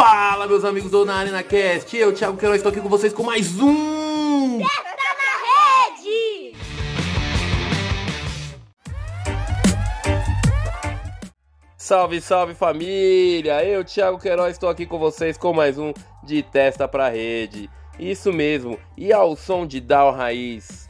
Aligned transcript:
Fala, 0.00 0.46
meus 0.46 0.64
amigos 0.64 0.90
do 0.90 1.04
Na 1.04 1.16
Arena 1.16 1.42
Cast. 1.42 1.94
Eu, 1.94 2.14
Thiago 2.14 2.38
Queiroz, 2.38 2.56
estou 2.56 2.72
aqui 2.72 2.80
com 2.80 2.88
vocês 2.88 3.12
com 3.12 3.22
mais 3.22 3.60
um. 3.60 4.58
Testa 4.58 4.96
na 5.18 5.36
rede! 5.92 6.56
Salve, 11.76 12.18
salve 12.22 12.54
família! 12.54 13.62
Eu, 13.62 13.84
Thiago 13.84 14.18
Queiroz, 14.18 14.52
estou 14.52 14.70
aqui 14.70 14.86
com 14.86 14.98
vocês 14.98 15.36
com 15.36 15.52
mais 15.52 15.76
um 15.76 15.92
de 16.24 16.42
Testa 16.44 16.88
pra 16.88 17.10
Rede. 17.10 17.68
Isso 17.98 18.32
mesmo, 18.32 18.78
e 18.96 19.12
ao 19.12 19.36
som 19.36 19.66
de 19.66 19.82
Dal 19.82 20.14
Raiz. 20.14 20.88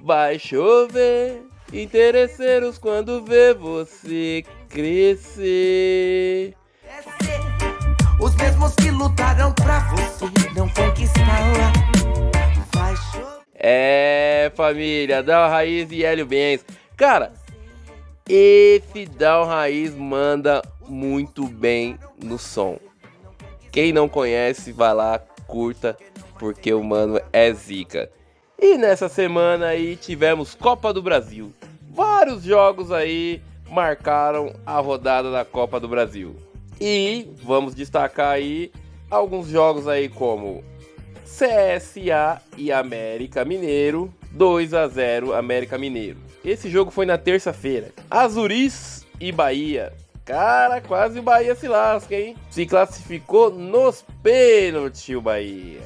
Vai 0.00 0.38
chover, 0.38 1.42
interesseiros 1.72 2.78
quando 2.78 3.24
vê 3.24 3.54
você 3.54 4.44
crescer. 4.68 6.54
Os 8.22 8.36
mesmos 8.36 8.72
que 8.76 8.88
lutaram 8.88 9.52
pra 9.52 9.80
você 9.90 10.26
não 10.54 10.68
conquistá-la. 10.68 11.72
É, 13.52 14.52
família, 14.54 15.24
Dal 15.24 15.50
Raiz 15.50 15.90
e 15.90 16.04
Hélio 16.04 16.24
Bens. 16.24 16.64
Cara, 16.96 17.32
esse 18.28 19.06
Dal 19.06 19.44
Raiz 19.44 19.92
manda 19.96 20.62
muito 20.86 21.48
bem 21.48 21.98
no 22.22 22.38
som. 22.38 22.78
Quem 23.72 23.92
não 23.92 24.08
conhece, 24.08 24.70
vai 24.70 24.94
lá, 24.94 25.20
curta, 25.48 25.98
porque 26.38 26.72
o 26.72 26.84
mano 26.84 27.20
é 27.32 27.52
zica. 27.52 28.08
E 28.56 28.78
nessa 28.78 29.08
semana 29.08 29.66
aí 29.66 29.96
tivemos 29.96 30.54
Copa 30.54 30.92
do 30.92 31.02
Brasil. 31.02 31.52
Vários 31.90 32.44
jogos 32.44 32.92
aí 32.92 33.42
marcaram 33.68 34.54
a 34.64 34.78
rodada 34.78 35.32
da 35.32 35.44
Copa 35.44 35.80
do 35.80 35.88
Brasil. 35.88 36.51
E 36.84 37.30
vamos 37.44 37.76
destacar 37.76 38.32
aí 38.32 38.72
alguns 39.08 39.46
jogos 39.46 39.86
aí 39.86 40.08
como 40.08 40.64
CSA 41.24 42.42
e 42.58 42.72
América 42.72 43.44
Mineiro, 43.44 44.12
2 44.32 44.74
a 44.74 44.88
0 44.88 45.32
América 45.32 45.78
Mineiro. 45.78 46.18
Esse 46.44 46.68
jogo 46.68 46.90
foi 46.90 47.06
na 47.06 47.16
terça-feira. 47.16 47.92
Azuris 48.10 49.06
e 49.20 49.30
Bahia. 49.30 49.92
Cara, 50.24 50.80
quase 50.80 51.20
o 51.20 51.22
Bahia 51.22 51.54
se 51.54 51.68
lasca, 51.68 52.16
hein? 52.16 52.36
Se 52.50 52.66
classificou 52.66 53.48
nos 53.48 54.04
pênaltis 54.20 55.08
o 55.14 55.20
Bahia. 55.20 55.82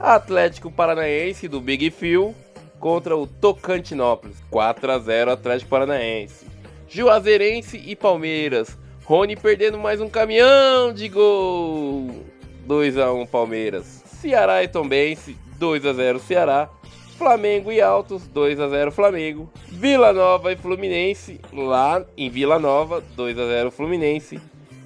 Atlético 0.00 0.68
Paranaense 0.68 1.46
do 1.46 1.60
Big 1.60 1.92
Phil 1.92 2.34
contra 2.80 3.16
o 3.16 3.24
Tocantinópolis. 3.24 4.38
4 4.50 4.90
a 4.90 4.98
0 4.98 5.30
Atlético 5.30 5.70
Paranaense. 5.70 6.44
Juazeirense 6.88 7.76
e 7.76 7.94
Palmeiras. 7.94 8.76
Rony 9.10 9.34
perdendo 9.34 9.76
mais 9.76 10.00
um 10.00 10.08
caminhão 10.08 10.92
de 10.92 11.08
gol. 11.08 12.24
2 12.64 12.96
a 12.96 13.12
1 13.12 13.26
Palmeiras. 13.26 14.04
Ceará 14.06 14.62
e 14.62 14.68
Tombense, 14.68 15.36
2 15.58 15.84
a 15.84 15.92
0 15.92 16.20
Ceará. 16.20 16.70
Flamengo 17.18 17.72
e 17.72 17.80
Altos, 17.80 18.28
2 18.28 18.60
a 18.60 18.68
0 18.68 18.92
Flamengo. 18.92 19.52
Vila 19.66 20.12
Nova 20.12 20.52
e 20.52 20.56
Fluminense, 20.56 21.40
lá 21.52 22.06
em 22.16 22.30
Vila 22.30 22.60
Nova, 22.60 23.00
2 23.16 23.36
a 23.36 23.46
0 23.46 23.72
Fluminense. 23.72 24.40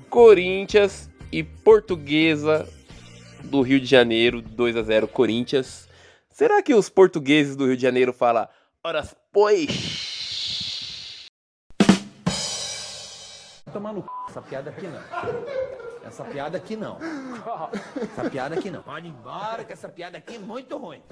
Corinthians 0.09 1.11
e 1.31 1.43
Portuguesa 1.43 2.67
do 3.43 3.61
Rio 3.61 3.79
de 3.79 3.85
Janeiro, 3.85 4.41
2 4.41 4.79
a 4.79 4.83
0 4.83 5.07
Corinthians. 5.07 5.87
Será 6.31 6.63
que 6.63 6.73
os 6.73 6.89
portugueses 6.89 7.57
do 7.57 7.67
Rio 7.67 7.77
de 7.77 7.83
Janeiro 7.83 8.15
falam 8.15 8.49
horas 8.83 9.15
pois? 9.31 10.14
Tomar 13.75 13.93
no 13.93 14.03
c... 14.03 14.09
essa 14.29 14.41
piada 14.41 14.71
aqui 14.71 14.87
não. 14.87 15.01
Essa 16.07 16.25
piada 16.25 16.57
aqui 16.57 16.77
não. 16.77 16.99
Essa 18.01 18.31
piada 18.31 18.55
aqui 18.55 18.71
não. 18.71 18.83
Pode 18.83 19.09
ir 19.09 19.11
embora 19.11 19.65
que 19.65 19.73
essa 19.73 19.89
piada 19.89 20.17
aqui 20.17 20.37
é 20.37 20.39
muito 20.39 20.79
ruim. 20.79 21.03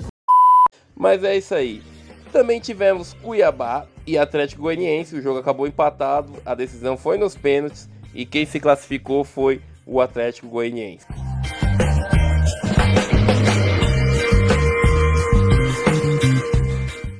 Mas 0.94 1.24
é 1.24 1.36
isso 1.36 1.54
aí. 1.54 1.82
Também 2.30 2.60
tivemos 2.60 3.14
Cuiabá 3.14 3.86
e 4.06 4.16
Atlético 4.16 4.62
Goianiense. 4.62 5.16
O 5.16 5.20
jogo 5.20 5.40
acabou 5.40 5.66
empatado, 5.66 6.40
a 6.46 6.54
decisão 6.54 6.96
foi 6.96 7.18
nos 7.18 7.36
pênaltis 7.36 7.90
e 8.14 8.24
quem 8.24 8.46
se 8.46 8.60
classificou 8.60 9.24
foi 9.24 9.60
o 9.84 10.00
Atlético 10.00 10.46
Goianiense. 10.46 11.06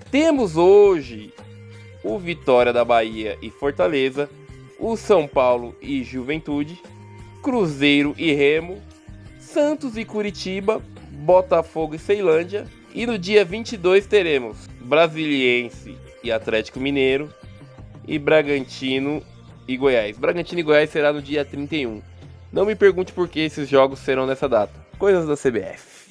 Temos 0.08 0.56
hoje 0.56 1.34
o 2.04 2.18
Vitória 2.18 2.72
da 2.72 2.84
Bahia 2.84 3.36
e 3.42 3.50
Fortaleza, 3.50 4.28
o 4.82 4.96
São 4.96 5.28
Paulo 5.28 5.76
e 5.80 6.02
Juventude, 6.02 6.82
Cruzeiro 7.40 8.16
e 8.18 8.32
Remo, 8.32 8.82
Santos 9.38 9.96
e 9.96 10.04
Curitiba, 10.04 10.82
Botafogo 11.12 11.94
e 11.94 11.98
Ceilândia. 12.00 12.66
E 12.92 13.06
no 13.06 13.16
dia 13.16 13.44
22 13.44 14.06
teremos 14.06 14.66
Brasiliense 14.80 15.96
e 16.22 16.32
Atlético 16.32 16.80
Mineiro 16.80 17.32
e 18.06 18.18
Bragantino 18.18 19.22
e 19.68 19.76
Goiás. 19.76 20.18
Bragantino 20.18 20.60
e 20.60 20.64
Goiás 20.64 20.90
será 20.90 21.12
no 21.12 21.22
dia 21.22 21.44
31. 21.44 22.02
Não 22.52 22.66
me 22.66 22.74
pergunte 22.74 23.12
por 23.12 23.28
que 23.28 23.38
esses 23.38 23.68
jogos 23.68 24.00
serão 24.00 24.26
nessa 24.26 24.48
data. 24.48 24.74
Coisas 24.98 25.26
da 25.26 25.36
CBF. 25.36 26.01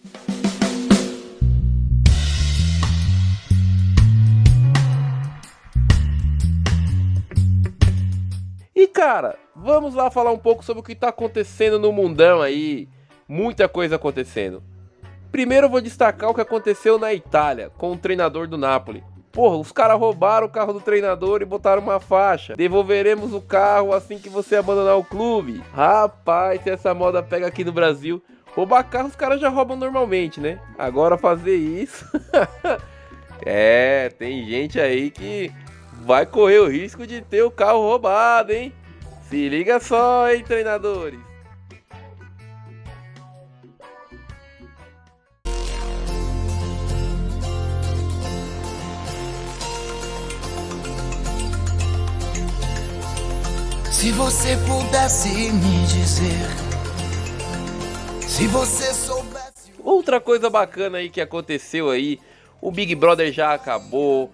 Cara, 9.01 9.35
vamos 9.55 9.95
lá 9.95 10.11
falar 10.11 10.29
um 10.29 10.37
pouco 10.37 10.63
sobre 10.63 10.81
o 10.81 10.83
que 10.83 10.91
está 10.91 11.09
acontecendo 11.09 11.79
no 11.79 11.91
mundão 11.91 12.39
aí. 12.39 12.87
Muita 13.27 13.67
coisa 13.67 13.95
acontecendo. 13.95 14.61
Primeiro 15.31 15.65
eu 15.65 15.71
vou 15.71 15.81
destacar 15.81 16.29
o 16.29 16.35
que 16.35 16.41
aconteceu 16.41 16.99
na 16.99 17.11
Itália 17.11 17.71
com 17.79 17.93
o 17.93 17.97
treinador 17.97 18.45
do 18.47 18.59
Napoli. 18.59 19.03
Porra, 19.31 19.57
os 19.57 19.71
caras 19.71 19.97
roubaram 19.97 20.45
o 20.45 20.51
carro 20.51 20.71
do 20.71 20.79
treinador 20.79 21.41
e 21.41 21.45
botaram 21.45 21.81
uma 21.81 21.99
faixa. 21.99 22.53
Devolveremos 22.55 23.33
o 23.33 23.41
carro 23.41 23.91
assim 23.91 24.19
que 24.19 24.29
você 24.29 24.57
abandonar 24.57 24.99
o 24.99 25.03
clube. 25.03 25.63
Rapaz, 25.73 26.61
se 26.61 26.69
essa 26.69 26.93
moda 26.93 27.23
pega 27.23 27.47
aqui 27.47 27.63
no 27.63 27.71
Brasil, 27.71 28.21
roubar 28.55 28.83
carro 28.83 29.07
os 29.07 29.15
caras 29.15 29.41
já 29.41 29.49
roubam 29.49 29.77
normalmente, 29.77 30.39
né? 30.39 30.59
Agora 30.77 31.17
fazer 31.17 31.55
isso. 31.55 32.05
é, 33.43 34.09
tem 34.09 34.45
gente 34.45 34.79
aí 34.79 35.09
que 35.09 35.51
vai 36.05 36.23
correr 36.23 36.59
o 36.59 36.67
risco 36.67 37.07
de 37.07 37.19
ter 37.19 37.41
o 37.41 37.49
carro 37.49 37.81
roubado, 37.81 38.53
hein? 38.53 38.71
Se 39.31 39.47
liga 39.47 39.79
só, 39.79 40.29
hein, 40.29 40.43
treinadores. 40.43 41.17
Se 53.89 54.11
você 54.11 54.57
pudesse 54.67 55.29
me 55.29 55.85
dizer, 55.87 56.27
se 58.27 58.47
você 58.47 58.93
soubesse. 58.93 59.71
Outra 59.81 60.19
coisa 60.19 60.49
bacana 60.49 60.97
aí 60.97 61.09
que 61.09 61.21
aconteceu 61.21 61.89
aí, 61.89 62.19
o 62.59 62.69
Big 62.69 62.93
Brother 62.95 63.31
já 63.31 63.53
acabou, 63.53 64.29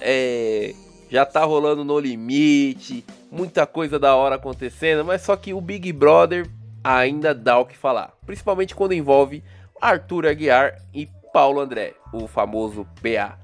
é, 0.00 0.74
já 1.08 1.24
tá 1.24 1.44
rolando 1.44 1.84
no 1.84 2.00
limite, 2.00 3.04
muita 3.30 3.66
coisa 3.66 3.98
da 3.98 4.14
hora 4.16 4.36
acontecendo, 4.36 5.04
mas 5.04 5.22
só 5.22 5.36
que 5.36 5.52
o 5.52 5.60
Big 5.60 5.92
Brother 5.92 6.46
ainda 6.82 7.34
dá 7.34 7.58
o 7.58 7.66
que 7.66 7.76
falar, 7.76 8.12
principalmente 8.24 8.74
quando 8.74 8.94
envolve 8.94 9.42
Arthur 9.80 10.26
Aguiar 10.26 10.76
e 10.94 11.08
Paulo 11.32 11.60
André, 11.60 11.94
o 12.12 12.26
famoso 12.26 12.86
PA. 13.02 13.38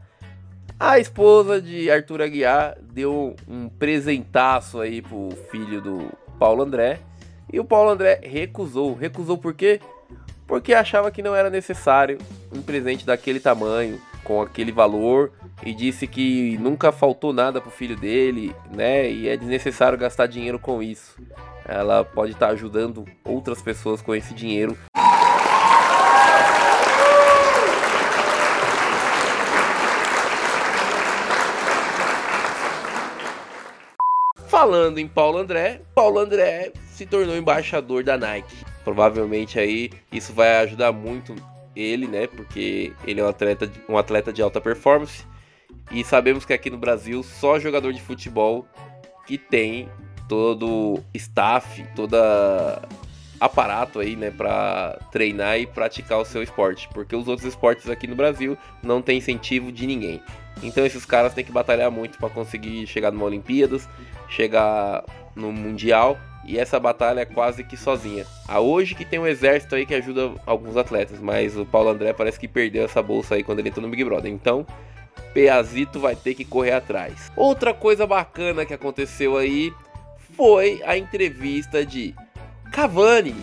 A 0.79 0.99
esposa 0.99 1.61
de 1.61 1.91
Arthur 1.91 2.23
Aguiar 2.23 2.77
deu 2.81 3.37
um 3.47 3.69
presentaço 3.69 4.81
aí 4.81 5.01
pro 5.01 5.31
filho 5.51 5.81
do 5.81 6.11
Paulo 6.39 6.63
André 6.63 6.99
e 7.53 7.61
o 7.61 7.65
Paulo 7.65 7.91
André 7.91 8.21
recusou. 8.23 8.95
Recusou 8.95 9.39
por 9.39 9.55
quê? 9.55 9.81
Porque 10.47 10.75
achava 10.75 11.11
que 11.11 11.23
não 11.23 11.35
era 11.35 11.49
necessário 11.49 12.19
um 12.53 12.61
presente 12.61 13.07
daquele 13.07 13.39
tamanho, 13.39 14.01
com 14.25 14.43
aquele 14.43 14.73
valor, 14.73 15.33
e 15.63 15.75
disse 15.75 16.07
que 16.07 16.59
nunca 16.59 16.91
faltou 16.91 17.33
nada 17.33 17.61
pro 17.61 17.71
filho 17.71 17.97
dele, 17.97 18.55
né? 18.75 19.11
E 19.11 19.29
é 19.29 19.37
desnecessário 19.37 19.99
gastar 19.99 20.27
dinheiro 20.27 20.59
com 20.59 20.83
isso. 20.83 21.17
Ela 21.67 22.05
pode 22.05 22.33
estar 22.33 22.49
ajudando 22.49 23.05
outras 23.25 23.63
pessoas 23.63 24.03
com 24.03 24.15
esse 24.15 24.35
dinheiro. 24.35 24.77
Falando 34.47 34.99
em 34.99 35.09
Paulo 35.09 35.39
André, 35.39 35.83
Paulo 35.95 36.19
André 36.19 36.73
se 36.87 37.05
tornou 37.05 37.37
embaixador 37.37 38.05
da 38.05 38.17
Nike. 38.17 38.65
Provavelmente 38.85 39.59
aí 39.59 39.91
isso 40.13 40.33
vai 40.33 40.59
ajudar 40.59 40.93
muito 40.93 41.35
ele, 41.75 42.07
né? 42.07 42.27
Porque 42.27 42.93
ele 43.07 43.21
é 43.21 43.25
um 43.25 43.29
atleta, 43.29 43.71
um 43.89 43.99
atleta 43.99 44.33
de 44.33 44.41
alta 44.43 44.61
performance. 44.61 45.25
E 45.91 46.03
sabemos 46.05 46.45
que 46.45 46.53
aqui 46.53 46.71
no 46.71 46.79
Brasil 46.79 47.23
só 47.23 47.59
jogador 47.59 47.93
de 47.93 48.01
futebol 48.01 48.67
que 49.27 49.39
tem 49.39 49.89
todo 50.29 51.01
staff, 51.15 51.85
toda 51.95 52.83
aparato 53.41 54.01
aí, 54.01 54.17
né, 54.17 54.31
para 54.31 54.99
treinar 55.13 55.59
e 55.59 55.67
praticar 55.67 56.19
o 56.19 56.25
seu 56.25 56.43
esporte, 56.43 56.89
porque 56.95 57.15
os 57.15 57.29
outros 57.29 57.47
esportes 57.47 57.91
aqui 57.91 58.07
no 58.07 58.17
Brasil 58.17 58.57
não 58.83 59.03
tem 59.03 59.19
incentivo 59.19 59.71
de 59.71 59.87
ninguém. 59.87 60.23
Então 60.63 60.87
esses 60.87 61.05
caras 61.05 61.35
têm 61.35 61.45
que 61.45 61.53
batalhar 61.53 61.91
muito 61.91 62.17
para 62.19 62.31
conseguir 62.31 62.87
chegar 62.87 63.11
numa 63.11 63.27
Olimpíadas, 63.27 63.89
chegar 64.29 65.05
no 65.35 65.53
mundial 65.53 66.19
e 66.47 66.59
essa 66.59 66.79
batalha 66.79 67.21
é 67.21 67.25
quase 67.25 67.65
que 67.65 67.77
sozinha. 67.77 68.27
A 68.47 68.61
hoje 68.61 68.95
que 68.95 69.05
tem 69.05 69.19
um 69.19 69.27
exército 69.27 69.75
aí 69.75 69.85
que 69.85 69.95
ajuda 69.95 70.33
alguns 70.47 70.77
atletas, 70.77 71.19
mas 71.19 71.57
o 71.57 71.65
Paulo 71.67 71.91
André 71.91 72.13
parece 72.13 72.39
que 72.39 72.47
perdeu 72.47 72.85
essa 72.85 73.03
bolsa 73.03 73.35
aí 73.35 73.43
quando 73.43 73.59
ele 73.59 73.69
entrou 73.69 73.85
no 73.85 73.91
Big 73.91 74.05
Brother. 74.05 74.31
Então, 74.31 74.67
Peazito 75.33 75.99
vai 75.99 76.15
ter 76.15 76.35
que 76.35 76.45
correr 76.45 76.73
atrás. 76.73 77.31
Outra 77.37 77.75
coisa 77.75 78.07
bacana 78.07 78.65
que 78.65 78.75
aconteceu 78.75 79.37
aí 79.37 79.73
foi 80.37 80.81
a 80.85 80.97
entrevista 80.97 81.85
de 81.85 82.15
Cavani. 82.71 83.37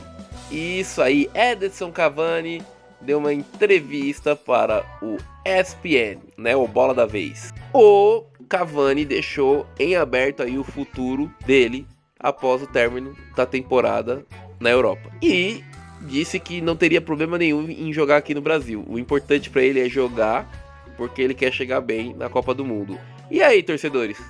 Isso 0.50 1.02
aí, 1.02 1.30
Edson 1.34 1.92
Cavani 1.92 2.62
deu 3.00 3.18
uma 3.18 3.34
entrevista 3.34 4.36
para 4.36 4.86
o 5.02 5.18
ESPN, 5.46 6.20
né, 6.38 6.56
o 6.56 6.68
Bola 6.68 6.94
da 6.94 7.06
Vez. 7.06 7.54
O 7.74 8.26
Cavani 8.48 9.06
deixou 9.06 9.66
em 9.80 9.96
aberto 9.96 10.44
aí 10.44 10.58
o 10.58 10.64
futuro 10.64 11.34
dele 11.46 11.88
após 12.20 12.62
o 12.62 12.68
término 12.68 13.16
da 13.36 13.46
temporada 13.46 14.26
na 14.60 14.70
Europa. 14.70 15.10
E 15.22 15.64
disse 16.02 16.40
que 16.40 16.62
não 16.62 16.76
teria 16.76 17.02
problema 17.02 17.38
nenhum 17.38 17.70
em 17.70 17.92
jogar 17.94 18.18
aqui 18.18 18.34
no 18.34 18.42
Brasil. 18.42 18.84
O 18.88 19.00
importante 19.00 19.50
para 19.50 19.64
ele 19.64 19.80
é 19.80 19.90
jogar 19.90 20.61
porque 21.02 21.20
ele 21.20 21.34
quer 21.34 21.52
chegar 21.52 21.82
bem 21.82 22.14
na 22.14 22.30
Copa 22.30 22.54
do 22.54 22.64
Mundo. 22.64 22.96
E 23.32 23.42
aí, 23.42 23.64
torcedores? 23.64 24.22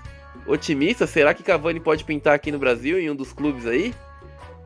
Otimista? 0.48 1.06
Será 1.06 1.34
que 1.34 1.44
Cavani 1.44 1.82
pode 1.82 2.06
pintar 2.06 2.34
aqui 2.34 2.50
no 2.50 2.58
Brasil 2.58 2.98
em 2.98 3.10
um 3.10 3.16
dos 3.16 3.34
clubes 3.34 3.68
aí? 3.68 3.94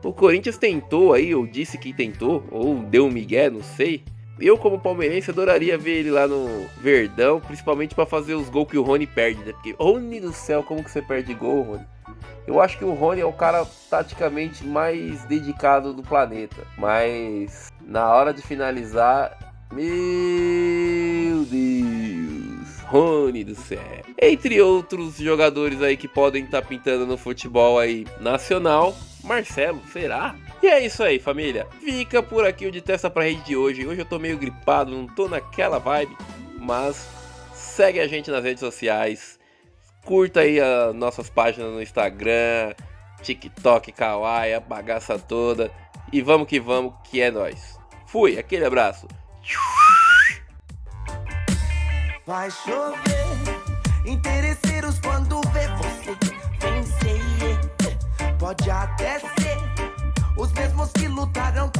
O 0.04 0.12
Corinthians 0.12 0.56
tentou 0.56 1.12
aí, 1.12 1.34
ou 1.34 1.44
disse 1.44 1.76
que 1.76 1.92
tentou, 1.92 2.44
ou 2.48 2.76
deu 2.76 3.06
um 3.06 3.10
migué, 3.10 3.50
não 3.50 3.60
sei. 3.60 4.04
Eu, 4.38 4.56
como 4.56 4.78
palmeirense, 4.78 5.32
adoraria 5.32 5.76
ver 5.76 5.96
ele 5.96 6.12
lá 6.12 6.28
no 6.28 6.68
Verdão, 6.80 7.40
principalmente 7.40 7.92
para 7.92 8.06
fazer 8.06 8.34
os 8.34 8.48
gols 8.48 8.70
que 8.70 8.78
o 8.78 8.82
Rony 8.82 9.08
perde, 9.08 9.40
né? 9.40 9.50
Porque, 9.50 9.74
Rony 9.76 10.20
do 10.20 10.32
céu, 10.32 10.62
como 10.62 10.84
que 10.84 10.92
você 10.92 11.02
perde 11.02 11.34
gol, 11.34 11.62
Rony? 11.62 11.86
Eu 12.46 12.60
acho 12.60 12.78
que 12.78 12.84
o 12.84 12.94
Rony 12.94 13.20
é 13.20 13.26
o 13.26 13.32
cara 13.32 13.66
taticamente 13.90 14.64
mais 14.64 15.24
dedicado 15.24 15.92
do 15.92 16.04
planeta. 16.04 16.62
Mas 16.78 17.66
na 17.84 18.14
hora 18.14 18.32
de 18.32 18.42
finalizar, 18.42 19.36
meu 21.36 21.44
Deus, 21.44 22.80
Rony 22.84 23.44
do 23.44 23.54
céu. 23.54 23.78
Entre 24.20 24.60
outros 24.60 25.16
jogadores 25.16 25.82
aí 25.82 25.96
que 25.96 26.08
podem 26.08 26.44
estar 26.44 26.62
tá 26.62 26.68
pintando 26.68 27.06
no 27.06 27.18
futebol 27.18 27.78
aí 27.78 28.06
nacional, 28.20 28.96
Marcelo, 29.22 29.80
será? 29.92 30.34
E 30.62 30.66
é 30.66 30.84
isso 30.84 31.02
aí, 31.02 31.18
família. 31.18 31.66
Fica 31.80 32.22
por 32.22 32.46
aqui 32.46 32.66
o 32.66 32.72
de 32.72 32.80
testa 32.80 33.10
pra 33.10 33.24
rede 33.24 33.42
de 33.42 33.56
hoje. 33.56 33.86
Hoje 33.86 34.00
eu 34.00 34.06
tô 34.06 34.18
meio 34.18 34.38
gripado, 34.38 34.92
não 34.92 35.06
tô 35.06 35.28
naquela 35.28 35.78
vibe, 35.78 36.16
mas 36.58 37.08
segue 37.54 38.00
a 38.00 38.06
gente 38.06 38.30
nas 38.30 38.42
redes 38.42 38.60
sociais 38.60 39.36
Curta 40.06 40.40
aí 40.40 40.60
as 40.60 40.94
nossas 40.94 41.28
páginas 41.28 41.72
no 41.72 41.82
Instagram, 41.82 42.72
TikTok, 43.22 43.90
Kawaii, 43.90 44.54
a 44.54 44.60
bagaça 44.60 45.18
toda. 45.18 45.68
E 46.12 46.22
vamos 46.22 46.46
que 46.46 46.60
vamos, 46.60 46.94
que 47.02 47.20
é 47.20 47.28
nós. 47.28 47.76
Fui, 48.06 48.38
aquele 48.38 48.64
abraço. 48.64 49.08
Vai 52.26 52.50
chover, 52.50 54.04
interesseiros 54.04 54.98
quando 54.98 55.40
vê 55.52 55.68
você 55.76 56.16
vencer. 56.58 57.20
Pode 58.36 58.68
até 58.68 59.20
ser 59.20 59.56
os 60.36 60.50
mesmos 60.52 60.90
que 60.90 61.06
lutaram 61.06 61.70